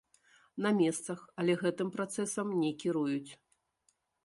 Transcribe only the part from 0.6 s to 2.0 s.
На месцах, але гэтым